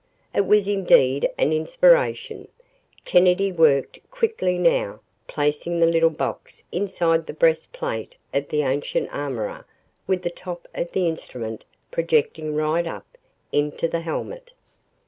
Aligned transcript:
It 0.33 0.47
was 0.47 0.67
indeed 0.67 1.29
an 1.37 1.53
inspiration. 1.53 2.47
Kennedy 3.05 3.51
worked 3.51 3.99
quickly 4.09 4.57
now, 4.57 5.01
placing 5.27 5.79
the 5.79 5.85
little 5.85 6.09
box 6.09 6.63
inside 6.71 7.27
the 7.27 7.33
breast 7.35 7.71
plate 7.71 8.15
of 8.33 8.49
the 8.49 8.63
ancient 8.63 9.13
armourer 9.13 9.63
with 10.07 10.23
the 10.23 10.31
top 10.31 10.67
of 10.73 10.91
the 10.93 11.07
instrument 11.07 11.65
projecting 11.91 12.55
right 12.55 12.87
up 12.87 13.15
into 13.51 13.87
the 13.87 13.99
helmet. 14.01 14.53